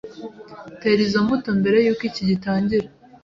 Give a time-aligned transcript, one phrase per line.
[0.79, 2.87] Tera izo mbuto mbere yuko icyi gitangira.